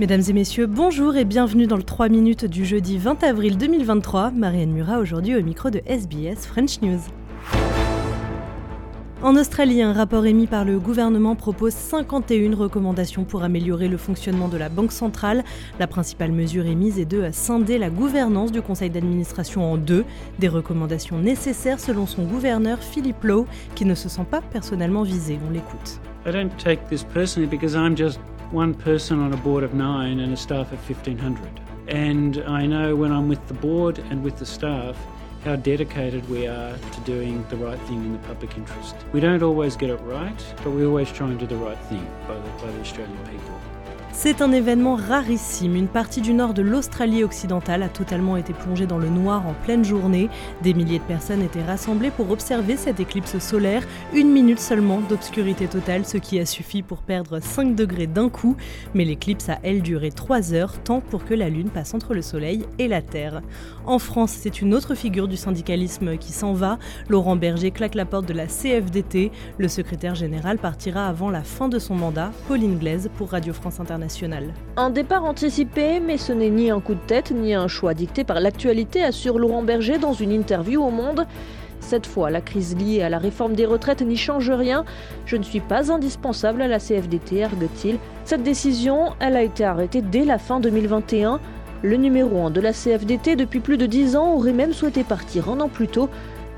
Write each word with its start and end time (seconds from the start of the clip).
Mesdames 0.00 0.22
et 0.28 0.32
messieurs, 0.32 0.66
bonjour 0.66 1.14
et 1.14 1.24
bienvenue 1.24 1.68
dans 1.68 1.76
le 1.76 1.84
3 1.84 2.08
minutes 2.08 2.46
du 2.46 2.64
jeudi 2.64 2.98
20 2.98 3.22
avril 3.22 3.56
2023. 3.56 4.32
Marianne 4.32 4.72
Murat 4.72 4.98
aujourd'hui 4.98 5.36
au 5.36 5.42
micro 5.42 5.70
de 5.70 5.82
SBS 5.86 6.48
French 6.48 6.82
News. 6.82 6.98
En 9.22 9.36
Australie, 9.36 9.82
un 9.82 9.92
rapport 9.92 10.26
émis 10.26 10.48
par 10.48 10.64
le 10.64 10.80
gouvernement 10.80 11.36
propose 11.36 11.74
51 11.74 12.56
recommandations 12.56 13.22
pour 13.22 13.44
améliorer 13.44 13.86
le 13.86 13.96
fonctionnement 13.96 14.48
de 14.48 14.56
la 14.56 14.68
Banque 14.68 14.90
centrale. 14.90 15.44
La 15.78 15.86
principale 15.86 16.32
mesure 16.32 16.66
émise 16.66 16.98
est 16.98 17.04
de 17.04 17.30
scinder 17.30 17.78
la 17.78 17.88
gouvernance 17.88 18.50
du 18.50 18.62
conseil 18.62 18.90
d'administration 18.90 19.62
en 19.62 19.76
deux, 19.76 20.04
des 20.40 20.48
recommandations 20.48 21.20
nécessaires 21.20 21.78
selon 21.78 22.06
son 22.06 22.24
gouverneur 22.24 22.80
Philippe 22.80 23.22
Lowe, 23.22 23.46
qui 23.76 23.84
ne 23.84 23.94
se 23.94 24.08
sent 24.08 24.26
pas 24.28 24.40
personnellement 24.40 25.04
visé. 25.04 25.38
On 25.48 25.52
l'écoute. 25.52 26.00
I 26.26 26.32
don't 26.32 26.50
take 26.56 26.80
this 26.88 27.04
personally 27.04 27.48
because 27.48 27.74
I'm 27.74 27.96
just 27.96 28.18
one 28.54 28.72
person 28.72 29.18
on 29.18 29.32
a 29.32 29.36
board 29.38 29.64
of 29.64 29.74
nine 29.74 30.20
and 30.20 30.32
a 30.32 30.36
staff 30.36 30.70
of 30.72 30.78
1500. 30.88 31.60
And 31.88 32.38
I 32.46 32.66
know 32.66 32.94
when 32.94 33.10
I'm 33.10 33.28
with 33.28 33.44
the 33.48 33.54
board 33.54 33.98
and 33.98 34.22
with 34.22 34.38
the 34.38 34.46
staff 34.46 34.96
how 35.44 35.56
dedicated 35.56 36.26
we 36.30 36.46
are 36.46 36.78
to 36.78 37.00
doing 37.00 37.44
the 37.48 37.56
right 37.56 37.78
thing 37.80 37.96
in 37.96 38.12
the 38.12 38.18
public 38.20 38.56
interest. 38.56 38.94
We 39.12 39.18
don't 39.18 39.42
always 39.42 39.76
get 39.76 39.90
it 39.90 39.96
right, 39.96 40.54
but 40.58 40.70
we 40.70 40.86
always 40.86 41.10
try 41.10 41.26
and 41.28 41.38
do 41.38 41.48
the 41.48 41.56
right 41.56 41.78
thing 41.86 42.08
by 42.28 42.36
the, 42.36 42.48
by 42.64 42.70
the 42.70 42.80
Australian 42.80 43.18
people. 43.26 43.60
C'est 44.16 44.40
un 44.40 44.52
événement 44.52 44.94
rarissime. 44.94 45.74
Une 45.74 45.88
partie 45.88 46.20
du 46.20 46.32
nord 46.34 46.54
de 46.54 46.62
l'Australie 46.62 47.24
occidentale 47.24 47.82
a 47.82 47.88
totalement 47.88 48.36
été 48.36 48.52
plongée 48.54 48.86
dans 48.86 48.96
le 48.96 49.10
noir 49.10 49.46
en 49.46 49.54
pleine 49.64 49.84
journée. 49.84 50.30
Des 50.62 50.72
milliers 50.72 51.00
de 51.00 51.04
personnes 51.04 51.42
étaient 51.42 51.64
rassemblées 51.64 52.12
pour 52.12 52.30
observer 52.30 52.76
cette 52.76 53.00
éclipse 53.00 53.38
solaire. 53.38 53.82
Une 54.14 54.30
minute 54.30 54.60
seulement 54.60 55.00
d'obscurité 55.00 55.66
totale, 55.66 56.06
ce 56.06 56.16
qui 56.16 56.38
a 56.38 56.46
suffi 56.46 56.82
pour 56.82 56.98
perdre 57.02 57.40
5 57.40 57.74
degrés 57.74 58.06
d'un 58.06 58.30
coup. 58.30 58.56
Mais 58.94 59.04
l'éclipse 59.04 59.48
a, 59.48 59.58
elle, 59.62 59.82
duré 59.82 60.10
3 60.10 60.54
heures, 60.54 60.80
tant 60.82 61.00
pour 61.00 61.24
que 61.24 61.34
la 61.34 61.50
Lune 61.50 61.68
passe 61.68 61.92
entre 61.92 62.14
le 62.14 62.22
Soleil 62.22 62.64
et 62.78 62.88
la 62.88 63.02
Terre. 63.02 63.42
En 63.84 63.98
France, 63.98 64.30
c'est 64.40 64.62
une 64.62 64.74
autre 64.74 64.94
figure 64.94 65.28
du 65.28 65.36
syndicalisme 65.36 66.16
qui 66.16 66.32
s'en 66.32 66.54
va. 66.54 66.78
Laurent 67.08 67.36
Berger 67.36 67.72
claque 67.72 67.96
la 67.96 68.06
porte 68.06 68.26
de 68.26 68.32
la 68.32 68.46
CFDT. 68.46 69.32
Le 69.58 69.68
secrétaire 69.68 70.14
général 70.14 70.58
partira 70.58 71.08
avant 71.08 71.30
la 71.30 71.42
fin 71.42 71.68
de 71.68 71.80
son 71.80 71.96
mandat. 71.96 72.30
Pauline 72.46 72.78
Glaise 72.78 73.10
pour 73.18 73.32
Radio 73.32 73.52
France 73.52 73.80
Internationale. 73.80 74.03
Un 74.76 74.90
départ 74.90 75.24
anticipé, 75.24 76.00
mais 76.00 76.18
ce 76.18 76.32
n'est 76.32 76.50
ni 76.50 76.70
un 76.70 76.80
coup 76.80 76.94
de 76.94 77.06
tête, 77.06 77.30
ni 77.30 77.54
un 77.54 77.68
choix 77.68 77.94
dicté 77.94 78.24
par 78.24 78.40
l'actualité, 78.40 79.02
assure 79.02 79.38
Laurent 79.38 79.62
Berger 79.62 79.98
dans 79.98 80.12
une 80.12 80.32
interview 80.32 80.82
au 80.82 80.90
Monde. 80.90 81.26
Cette 81.80 82.06
fois, 82.06 82.30
la 82.30 82.40
crise 82.40 82.76
liée 82.76 83.02
à 83.02 83.08
la 83.08 83.18
réforme 83.18 83.54
des 83.54 83.66
retraites 83.66 84.02
n'y 84.02 84.16
change 84.16 84.50
rien. 84.50 84.84
Je 85.26 85.36
ne 85.36 85.42
suis 85.42 85.60
pas 85.60 85.92
indispensable 85.92 86.62
à 86.62 86.68
la 86.68 86.78
CFDT, 86.78 87.44
argue-t-il. 87.44 87.98
Cette 88.24 88.42
décision, 88.42 89.12
elle 89.20 89.36
a 89.36 89.42
été 89.42 89.64
arrêtée 89.64 90.00
dès 90.00 90.24
la 90.24 90.38
fin 90.38 90.60
2021. 90.60 91.40
Le 91.82 91.96
numéro 91.96 92.46
1 92.46 92.50
de 92.50 92.62
la 92.62 92.72
CFDT 92.72 93.36
depuis 93.36 93.60
plus 93.60 93.76
de 93.76 93.84
10 93.84 94.16
ans 94.16 94.32
aurait 94.32 94.54
même 94.54 94.72
souhaité 94.72 95.04
partir 95.04 95.50
un 95.50 95.60
an 95.60 95.68
plus 95.68 95.88
tôt 95.88 96.08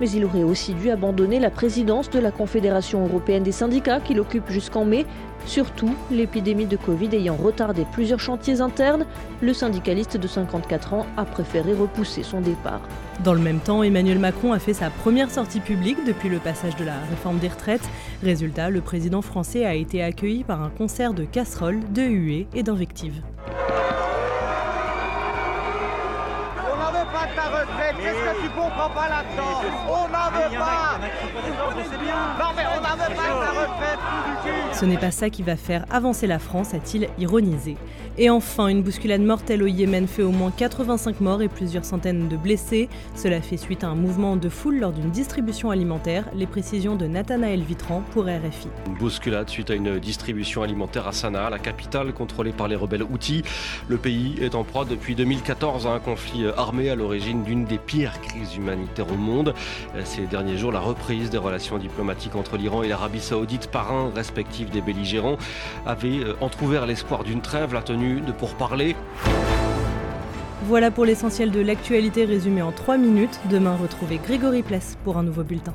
mais 0.00 0.10
il 0.10 0.24
aurait 0.24 0.42
aussi 0.42 0.74
dû 0.74 0.90
abandonner 0.90 1.38
la 1.38 1.50
présidence 1.50 2.10
de 2.10 2.18
la 2.18 2.30
Confédération 2.30 3.04
européenne 3.04 3.42
des 3.42 3.52
syndicats 3.52 4.00
qu'il 4.00 4.20
occupe 4.20 4.50
jusqu'en 4.50 4.84
mai. 4.84 5.06
Surtout, 5.46 5.94
l'épidémie 6.10 6.66
de 6.66 6.76
Covid 6.76 7.14
ayant 7.14 7.36
retardé 7.36 7.86
plusieurs 7.92 8.18
chantiers 8.20 8.60
internes, 8.60 9.06
le 9.40 9.54
syndicaliste 9.54 10.16
de 10.16 10.26
54 10.26 10.94
ans 10.94 11.06
a 11.16 11.24
préféré 11.24 11.72
repousser 11.72 12.22
son 12.22 12.40
départ. 12.40 12.80
Dans 13.22 13.34
le 13.34 13.40
même 13.40 13.60
temps, 13.60 13.82
Emmanuel 13.82 14.18
Macron 14.18 14.52
a 14.52 14.58
fait 14.58 14.74
sa 14.74 14.90
première 14.90 15.30
sortie 15.30 15.60
publique 15.60 15.98
depuis 16.06 16.28
le 16.28 16.38
passage 16.38 16.76
de 16.76 16.84
la 16.84 16.98
réforme 17.10 17.38
des 17.38 17.48
retraites. 17.48 17.88
Résultat, 18.22 18.70
le 18.70 18.80
président 18.80 19.22
français 19.22 19.64
a 19.64 19.74
été 19.74 20.02
accueilli 20.02 20.44
par 20.44 20.62
un 20.62 20.70
concert 20.70 21.14
de 21.14 21.24
casseroles, 21.24 21.80
de 21.92 22.02
huées 22.02 22.46
et 22.54 22.62
d'invectives. 22.62 23.22
Ta 27.36 27.46
retraite. 27.52 27.96
Qu'est-ce 28.02 28.22
que 28.24 28.42
tu 28.42 28.48
comprends 28.50 28.90
pas 28.90 29.08
là-dedans? 29.08 29.60
On 29.88 30.08
n'en 30.08 30.28
veut 30.36 30.58
pas. 30.58 30.98
Non 32.40 32.50
mais 32.56 32.64
on 32.74 32.80
n'en 32.80 32.96
veut 32.96 33.14
pas. 33.14 33.55
Ce 34.72 34.84
n'est 34.84 34.98
pas 34.98 35.10
ça 35.10 35.30
qui 35.30 35.42
va 35.42 35.56
faire 35.56 35.86
avancer 35.90 36.26
la 36.26 36.38
France, 36.38 36.74
a-t-il 36.74 37.08
ironisé. 37.18 37.76
Et 38.18 38.30
enfin, 38.30 38.68
une 38.68 38.82
bousculade 38.82 39.20
mortelle 39.20 39.62
au 39.62 39.66
Yémen 39.66 40.06
fait 40.06 40.22
au 40.22 40.30
moins 40.30 40.50
85 40.50 41.20
morts 41.20 41.42
et 41.42 41.48
plusieurs 41.48 41.84
centaines 41.84 42.28
de 42.28 42.36
blessés. 42.36 42.88
Cela 43.14 43.40
fait 43.40 43.56
suite 43.56 43.84
à 43.84 43.88
un 43.88 43.94
mouvement 43.94 44.36
de 44.36 44.48
foule 44.48 44.78
lors 44.78 44.92
d'une 44.92 45.10
distribution 45.10 45.70
alimentaire. 45.70 46.24
Les 46.34 46.46
précisions 46.46 46.96
de 46.96 47.06
Nathanaël 47.06 47.60
Vitran 47.60 48.02
pour 48.12 48.24
RFI. 48.24 48.68
Une 48.86 48.94
bousculade 48.94 49.48
suite 49.48 49.70
à 49.70 49.74
une 49.74 49.98
distribution 49.98 50.62
alimentaire 50.62 51.06
à 51.06 51.12
Sanaa, 51.12 51.50
la 51.50 51.58
capitale 51.58 52.12
contrôlée 52.12 52.52
par 52.52 52.68
les 52.68 52.76
rebelles 52.76 53.02
Houthis. 53.02 53.42
Le 53.88 53.96
pays 53.96 54.36
est 54.40 54.54
en 54.54 54.64
proie 54.64 54.84
depuis 54.84 55.14
2014 55.14 55.86
à 55.86 55.90
un 55.90 55.98
conflit 55.98 56.46
armé 56.56 56.90
à 56.90 56.94
l'origine 56.94 57.44
d'une 57.44 57.64
des 57.64 57.78
pires 57.78 58.20
crises 58.20 58.56
humanitaires 58.56 59.10
au 59.10 59.16
monde. 59.16 59.54
Ces 60.04 60.26
derniers 60.26 60.56
jours, 60.58 60.72
la 60.72 60.80
reprise 60.80 61.30
des 61.30 61.38
relations 61.38 61.78
diplomatiques 61.78 62.36
entre 62.36 62.56
l'Iran 62.56 62.82
et 62.82 62.88
l'Arabie 62.88 63.20
saoudite, 63.20 63.55
parrains 63.64 64.10
respectifs 64.14 64.70
des 64.70 64.80
belligérants, 64.80 65.36
avait 65.86 66.20
entrouvert 66.40 66.86
l'espoir 66.86 67.24
d'une 67.24 67.40
trêve. 67.40 67.74
La 67.74 67.82
tenue 67.82 68.20
de 68.20 68.32
pourparler. 68.32 68.94
Voilà 70.64 70.90
pour 70.90 71.04
l'essentiel 71.04 71.50
de 71.50 71.60
l'actualité 71.60 72.24
résumée 72.24 72.62
en 72.62 72.72
3 72.72 72.96
minutes. 72.98 73.40
Demain, 73.50 73.76
retrouvez 73.80 74.18
Grégory 74.18 74.62
Pless 74.62 74.98
pour 75.04 75.16
un 75.16 75.22
nouveau 75.22 75.44
bulletin. 75.44 75.74